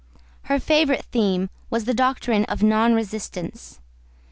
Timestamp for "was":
1.69-1.85